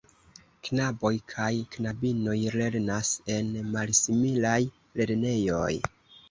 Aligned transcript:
Knaboj 0.67 1.11
kaj 1.33 1.49
knabinoj 1.75 2.37
lernas 2.55 3.11
en 3.35 3.53
malsimilaj 3.77 4.57
lernejoj. 5.03 5.71